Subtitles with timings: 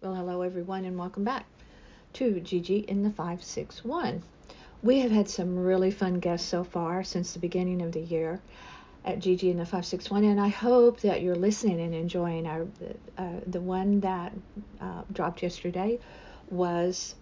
[0.00, 1.44] Well, hello everyone, and welcome back
[2.12, 4.22] to Gigi in the 561.
[4.80, 8.40] We have had some really fun guests so far since the beginning of the year
[9.04, 12.68] at Gigi in the 561, and I hope that you're listening and enjoying our.
[13.16, 14.32] Uh, the one that
[14.80, 15.98] uh, dropped yesterday
[16.48, 17.16] was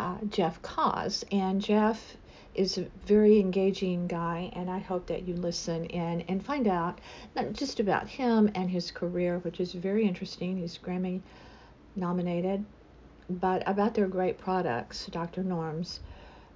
[0.00, 2.16] uh, Jeff Cause, and Jeff
[2.56, 7.00] is a very engaging guy, and I hope that you listen in and find out
[7.36, 10.56] not just about him and his career, which is very interesting.
[10.56, 11.20] He's Grammy
[11.96, 12.64] nominated,
[13.28, 15.42] but about their great products, Dr.
[15.42, 16.00] Norm's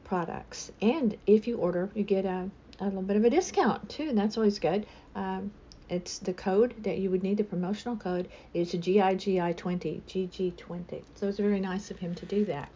[0.04, 0.70] products.
[0.80, 2.50] And if you order, you get a,
[2.80, 4.86] a little bit of a discount too, and that's always good.
[5.14, 5.50] Um,
[5.88, 11.02] it's the code that you would need, the promotional code is GIGI20, GG20.
[11.16, 12.70] So it's very nice of him to do that.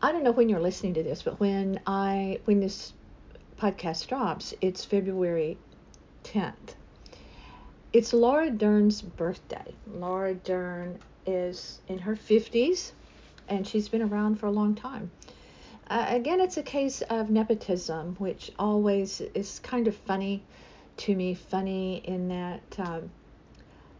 [0.00, 2.92] I don't know when you're listening to this, but when I when this
[3.58, 5.58] podcast drops, it's February
[6.24, 6.74] 10th.
[7.92, 9.74] It's Laura Dern's birthday.
[9.86, 12.92] Laura Dern is in her 50s
[13.50, 15.10] and she's been around for a long time.
[15.88, 20.42] Uh, again, it's a case of nepotism, which always is kind of funny
[20.96, 21.34] to me.
[21.34, 23.10] Funny in that um,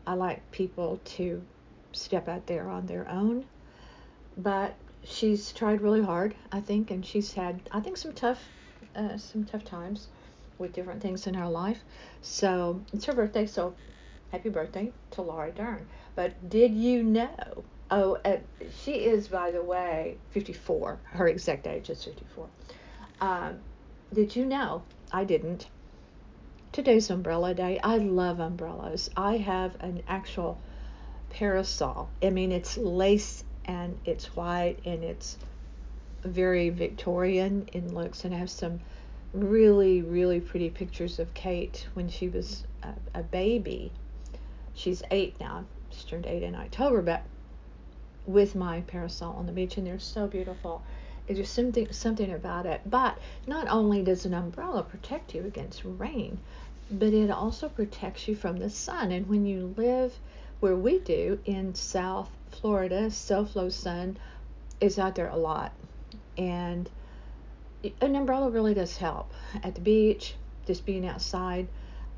[0.06, 1.42] I like people to
[1.92, 3.44] step out there on their own,
[4.38, 8.42] but she's tried really hard, I think, and she's had, I think, some tough,
[8.96, 10.08] uh, some tough times
[10.58, 11.80] with different things in her life.
[12.20, 13.74] So it's her birthday, so
[14.30, 15.86] happy birthday to Laura Dern.
[16.14, 17.64] But did you know?
[17.90, 18.38] Oh, uh,
[18.82, 20.98] she is, by the way, 54.
[21.04, 22.48] Her exact age is 54.
[23.20, 23.58] Um,
[24.12, 24.82] did you know?
[25.12, 25.68] I didn't.
[26.72, 27.78] Today's umbrella day.
[27.82, 29.10] I love umbrellas.
[29.16, 30.58] I have an actual
[31.30, 32.08] parasol.
[32.22, 35.36] I mean, it's lace and it's white and it's
[36.24, 38.80] very Victorian in looks and I have some
[39.32, 43.90] really really pretty pictures of Kate when she was a, a baby.
[44.74, 45.64] She's eight now.
[45.90, 47.22] She turned eight in October, but
[48.26, 50.82] with my parasol on the beach and they're so beautiful.
[51.28, 52.80] It's just something something about it.
[52.86, 56.38] But not only does an umbrella protect you against rain,
[56.90, 59.12] but it also protects you from the sun.
[59.12, 60.18] And when you live
[60.60, 64.18] where we do in South Florida, SoFlo Sun
[64.80, 65.72] is out there a lot.
[66.36, 66.88] And
[68.00, 69.32] an umbrella really does help
[69.62, 70.34] at the beach,
[70.66, 71.66] just being outside,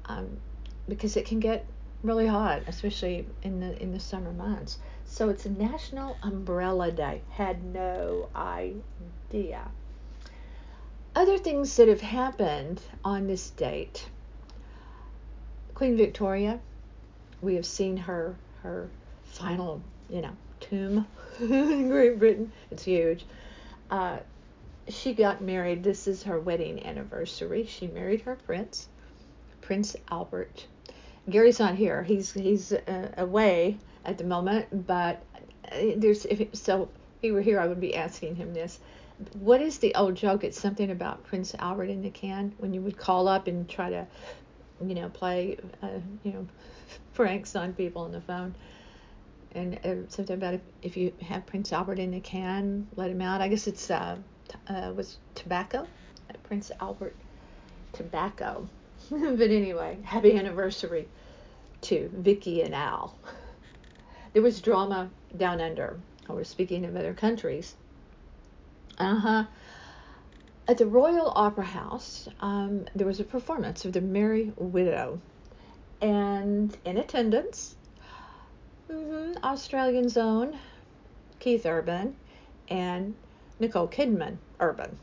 [0.06, 0.36] um,
[0.88, 1.66] because it can get
[2.02, 4.78] really hot, especially in the in the summer months.
[5.06, 7.22] So it's a National Umbrella Day.
[7.30, 9.68] Had no idea.
[11.16, 14.08] Other things that have happened on this date.
[15.74, 16.60] Queen Victoria,
[17.40, 18.88] we have seen her her
[19.24, 21.06] final, you know, tomb
[21.40, 22.52] in Great Britain.
[22.70, 23.24] It's huge.
[23.90, 24.18] Uh,
[24.88, 25.82] she got married.
[25.82, 27.66] This is her wedding anniversary.
[27.66, 28.88] She married her prince,
[29.60, 30.66] Prince Albert.
[31.28, 32.02] Gary's not here.
[32.02, 35.22] He's he's uh, away at the moment, but
[35.72, 36.88] uh, there's if so if
[37.22, 38.78] he were here, I would be asking him this.
[39.34, 40.44] What is the old joke?
[40.44, 43.88] It's something about Prince Albert in the can when you would call up and try
[43.88, 44.06] to,
[44.84, 46.46] you know, play, uh, you know,
[47.14, 48.54] pranks on people on the phone
[49.54, 53.20] and uh, something about if, if you have Prince Albert in a can, let him
[53.20, 53.40] out.
[53.40, 54.16] I guess it's uh,
[54.68, 55.86] uh was tobacco,
[56.44, 57.14] Prince Albert
[57.92, 58.68] tobacco.
[59.10, 61.08] but anyway, happy anniversary
[61.82, 63.16] to Vicky and Al.
[64.32, 66.00] There was drama down under.
[66.28, 67.74] I was speaking of other countries.
[68.98, 69.44] Uh huh.
[70.66, 75.20] At the Royal Opera House, um, there was a performance of The Merry Widow.
[76.00, 77.76] And in attendance
[78.90, 79.42] Mm-hmm.
[79.42, 80.58] Australian's own
[81.38, 82.14] Keith Urban
[82.68, 83.14] and
[83.60, 84.98] Nicole Kidman Urban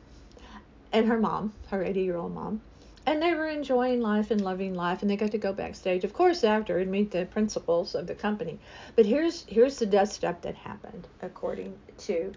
[0.91, 2.61] and her mom, her 80 year old mom.
[3.05, 6.13] And they were enjoying life and loving life, and they got to go backstage, of
[6.13, 8.59] course, after and meet the principals of the company.
[8.95, 12.35] But here's here's the dust up that happened, according to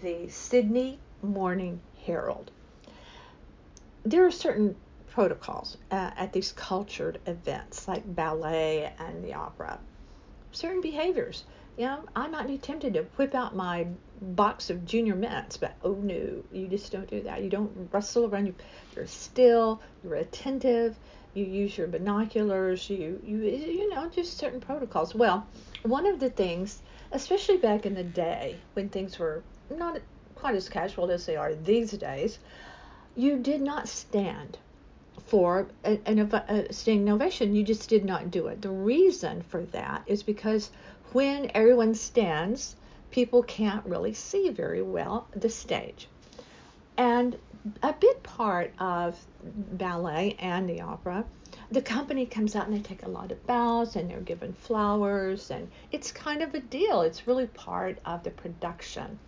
[0.00, 2.50] the Sydney Morning Herald.
[4.04, 4.74] There are certain
[5.10, 9.78] protocols uh, at these cultured events, like ballet and the opera
[10.52, 11.44] certain behaviors.
[11.76, 13.86] You know, I might be tempted to whip out my
[14.20, 17.42] box of junior mints, but oh no, you just don't do that.
[17.42, 18.46] You don't rustle around.
[18.46, 18.54] You,
[18.94, 19.80] you're still.
[20.02, 20.96] You're attentive.
[21.32, 22.90] You use your binoculars.
[22.90, 25.14] You you you know just certain protocols.
[25.14, 25.46] Well,
[25.82, 26.82] one of the things,
[27.12, 30.00] especially back in the day when things were not
[30.34, 32.38] quite as casual as they are these days,
[33.14, 34.58] you did not stand
[35.26, 37.54] for an, a standing ovation.
[37.54, 38.62] You just did not do it.
[38.62, 40.70] The reason for that is because
[41.12, 42.76] when everyone stands,
[43.10, 46.08] people can't really see very well the stage.
[46.96, 47.36] And
[47.82, 49.18] a big part of
[49.72, 51.24] ballet and the opera
[51.70, 55.50] the company comes out and they take a lot of bows and they're given flowers
[55.50, 57.02] and it's kind of a deal.
[57.02, 59.18] It's really part of the production.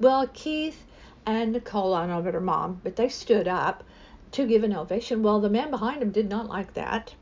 [0.00, 0.84] Well, Keith
[1.26, 3.84] and Nicole, I don't know about her mom, but they stood up
[4.32, 5.22] to give an ovation.
[5.22, 7.14] Well, the man behind him did not like that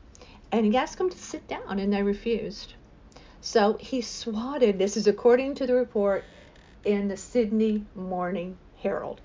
[0.51, 2.73] and he asked them to sit down and they refused.
[3.41, 6.23] So he swatted, this is according to the report
[6.83, 9.21] in the Sydney Morning Herald.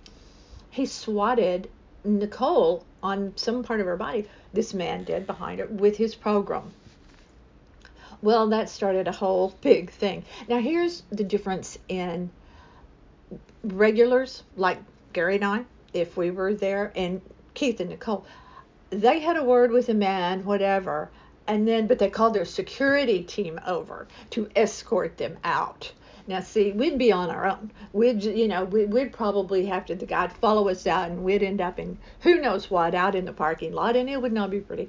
[0.71, 1.69] He swatted
[2.05, 6.73] Nicole on some part of her body, this man did behind her, with his program.
[8.23, 10.25] Well, that started a whole big thing.
[10.49, 12.31] Now, here's the difference in
[13.63, 14.79] regulars like
[15.13, 17.21] Gary and I, if we were there, and
[17.55, 18.27] Keith and Nicole.
[18.91, 21.11] They had a word with a man, whatever,
[21.47, 25.93] and then, but they called their security team over to escort them out.
[26.27, 27.71] Now, see, we'd be on our own.
[27.93, 31.43] We'd, you know, we, would probably have to, the guy follow us out and we'd
[31.43, 34.51] end up in who knows what out in the parking lot and it would not
[34.51, 34.89] be pretty.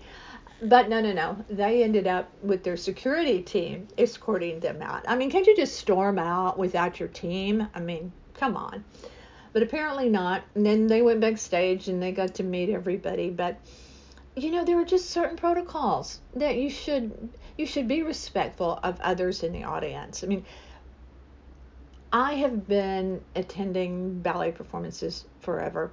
[0.61, 1.43] But no, no, no.
[1.49, 5.03] They ended up with their security team escorting them out.
[5.07, 7.67] I mean, can't you just storm out without your team?
[7.75, 8.85] I mean, come on.
[9.55, 10.43] But apparently not.
[10.53, 13.29] And then they went backstage and they got to meet everybody.
[13.29, 13.57] But,
[14.35, 18.99] you know, there were just certain protocols that you should you should be respectful of
[18.99, 20.25] others in the audience.
[20.25, 20.43] I mean,
[22.11, 25.89] I have been attending ballet performances forever.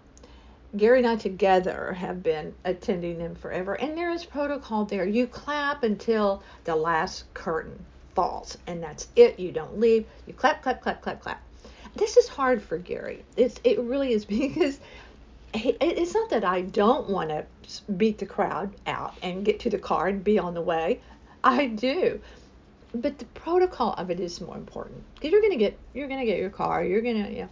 [0.76, 5.06] Gary and I together have been attending them forever, and there is protocol there.
[5.06, 7.84] You clap until the last curtain
[8.16, 9.38] falls, and that's it.
[9.38, 10.04] You don't leave.
[10.26, 11.40] You clap, clap, clap, clap, clap.
[11.94, 13.24] This is hard for Gary.
[13.36, 14.80] It's it really is because
[15.54, 17.44] it's not that I don't want to
[17.92, 21.00] beat the crowd out and get to the car and be on the way.
[21.44, 22.20] I do.
[22.94, 25.02] But the protocol of it is more important.
[25.14, 27.48] Because you're gonna get you're gonna get your car you're gonna you know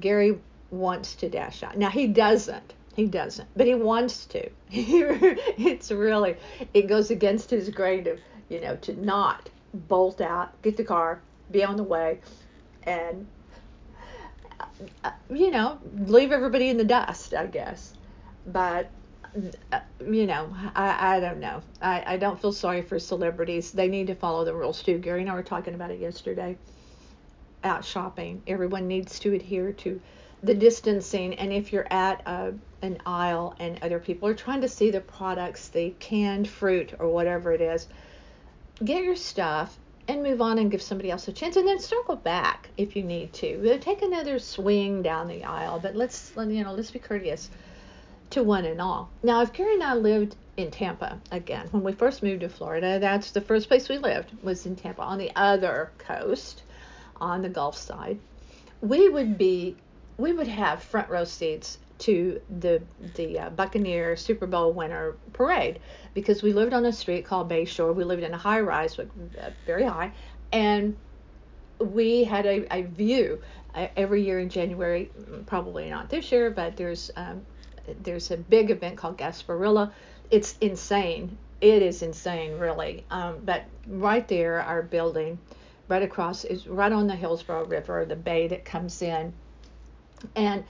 [0.00, 0.38] gary
[0.70, 1.76] wants to dash out.
[1.76, 2.74] Now he doesn't.
[2.94, 3.48] He doesn't.
[3.56, 4.48] But he wants to.
[4.72, 6.36] It's really
[6.74, 8.18] it goes against his grain of
[8.48, 11.20] you know to not bolt out get the car
[11.50, 12.20] be on the way
[12.84, 13.26] and
[15.04, 17.94] Uh, you know leave everybody in the dust i guess
[18.46, 18.90] but
[19.70, 19.80] uh,
[20.10, 21.62] you know, I, I don't know.
[21.80, 23.70] I, I don't feel sorry for celebrities.
[23.70, 24.98] They need to follow the rules too.
[24.98, 26.58] Gary and I were talking about it yesterday
[27.62, 28.42] out shopping.
[28.46, 30.00] Everyone needs to adhere to
[30.42, 31.34] the distancing.
[31.34, 35.00] And if you're at a, an aisle and other people are trying to see the
[35.00, 37.86] products, the canned fruit or whatever it is,
[38.82, 39.78] get your stuff
[40.10, 43.02] and move on and give somebody else a chance and then circle back if you
[43.02, 43.78] need to.
[43.78, 47.48] Take another swing down the aisle, but let's you know, let's be courteous
[48.30, 49.10] to one and all.
[49.22, 52.98] Now, if Gary and I lived in Tampa again, when we first moved to Florida,
[52.98, 56.62] that's the first place we lived was in Tampa on the other coast,
[57.20, 58.18] on the Gulf side.
[58.80, 59.76] We would be,
[60.18, 62.82] we would have front row seats to the
[63.14, 65.80] the uh, Buccaneer Super Bowl winner parade
[66.14, 67.94] because we lived on a street called Bayshore.
[67.94, 69.04] We lived in a high rise, uh,
[69.66, 70.12] very high,
[70.52, 70.96] and
[71.78, 73.40] we had a, a view
[73.74, 75.10] uh, every year in January.
[75.46, 77.42] Probably not this year, but there's um,
[78.02, 79.92] there's a big event called Gasparilla.
[80.30, 81.36] It's insane.
[81.60, 83.04] It is insane, really.
[83.10, 85.38] Um, but right there, our building,
[85.88, 89.32] right across, is right on the Hillsborough River, the bay that comes in,
[90.34, 90.64] and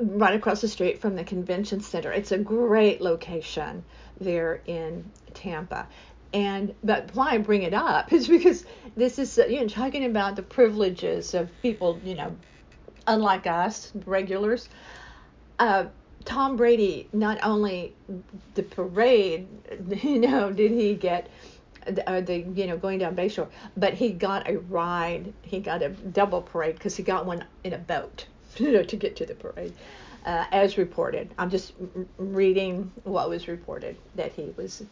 [0.00, 2.12] right across the street from the convention center.
[2.12, 3.84] It's a great location
[4.20, 5.88] there in Tampa.
[6.32, 8.64] And but why I bring it up is because
[8.96, 12.36] this is you know talking about the privileges of people you know
[13.06, 14.68] unlike us regulars.
[15.58, 15.86] Uh,
[16.24, 17.94] Tom Brady, not only
[18.54, 19.48] the parade,
[20.02, 21.28] you know, did he get
[22.06, 25.32] uh, the you know going down Bayshore, but he got a ride.
[25.42, 28.26] He got a double parade because he got one in a boat,
[28.58, 29.74] you know, to get to the parade,
[30.26, 31.30] uh, as reported.
[31.38, 31.72] I'm just
[32.18, 34.82] reading what was reported that he was,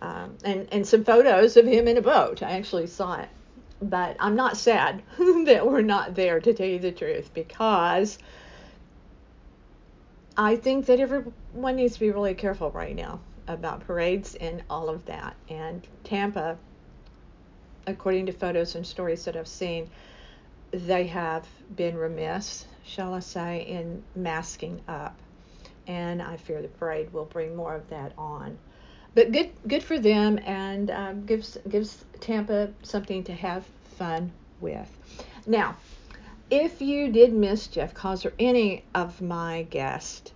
[0.00, 2.42] um, and and some photos of him in a boat.
[2.42, 3.28] I actually saw it,
[3.80, 8.18] but I'm not sad that we're not there to tell you the truth because
[10.36, 14.88] I think that everyone needs to be really careful right now about parades and all
[14.88, 15.36] of that.
[15.48, 16.56] And Tampa,
[17.86, 19.90] according to photos and stories that I've seen,
[20.70, 25.18] they have been remiss, shall I say, in masking up.
[25.86, 28.58] And I fear the parade will bring more of that on.
[29.14, 34.88] But good, good for them, and um, gives gives Tampa something to have fun with.
[35.46, 35.76] Now,
[36.50, 40.32] if you did miss Jeff Cause or any of my guests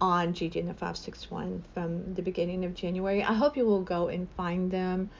[0.00, 4.08] on GG in the 561 from the beginning of January, I hope you will go
[4.08, 5.10] and find them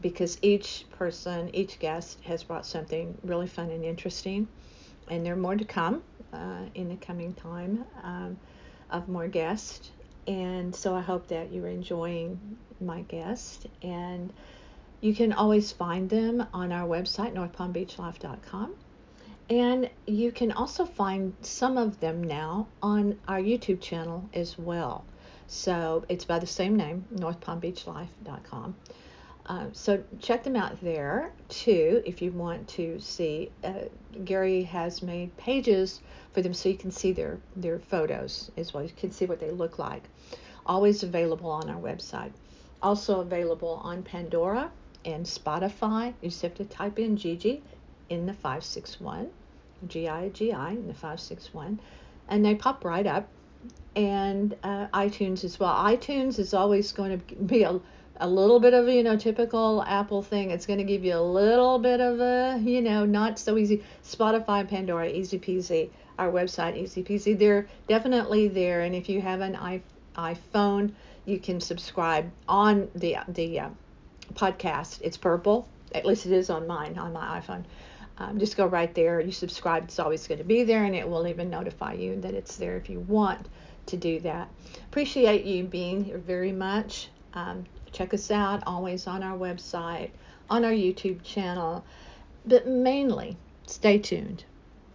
[0.00, 4.48] because each person, each guest has brought something really fun and interesting.
[5.10, 6.02] And there are more to come
[6.32, 8.38] uh, in the coming time um,
[8.90, 9.90] of more guests.
[10.26, 13.66] And so I hope that you're enjoying my guest.
[13.82, 14.32] And
[15.00, 18.74] you can always find them on our website, northpalmbeachlife.com.
[19.48, 25.04] And you can also find some of them now on our YouTube channel as well.
[25.48, 28.76] So it's by the same name, northpalmbeachlife.com.
[29.50, 33.50] Uh, so check them out there too if you want to see.
[33.64, 33.72] Uh,
[34.24, 36.00] Gary has made pages
[36.32, 38.84] for them so you can see their, their photos as well.
[38.84, 40.04] You can see what they look like.
[40.66, 42.30] Always available on our website.
[42.80, 44.70] Also available on Pandora
[45.04, 46.14] and Spotify.
[46.20, 47.60] You just have to type in Gigi
[48.08, 49.30] in the 561,
[49.88, 51.80] G I G I in the 561,
[52.28, 53.26] and they pop right up.
[53.96, 55.74] And uh, iTunes as well.
[55.74, 57.80] iTunes is always going to be a
[58.20, 60.50] a little bit of you know typical apple thing.
[60.50, 63.82] It's going to give you a little bit of a you know not so easy.
[64.04, 68.82] Spotify pandora easy peasy our website easy peasy they're definitely there.
[68.82, 69.82] And if you have an
[70.16, 70.92] iphone
[71.24, 73.68] you can subscribe on the the uh,
[74.34, 75.00] podcast.
[75.02, 75.66] It's purple.
[75.94, 77.64] At least it is on mine on my iphone.
[78.18, 79.20] Um, just go right there.
[79.20, 82.34] You subscribe it's always going to be there and it will even notify you that
[82.34, 83.48] it's there if you want
[83.86, 84.48] to do that.
[84.88, 87.08] Appreciate you being here very much.
[87.32, 90.10] Um, check us out always on our website,
[90.48, 91.84] on our YouTube channel.
[92.46, 94.44] But mainly, stay tuned.